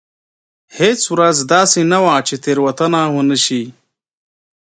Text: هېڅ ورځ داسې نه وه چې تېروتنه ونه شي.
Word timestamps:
هېڅ 0.77 1.01
ورځ 1.13 1.37
داسې 1.53 1.81
نه 1.91 1.99
وه 2.03 2.15
چې 2.27 2.35
تېروتنه 2.43 3.01
ونه 3.15 3.37
شي. 3.45 3.63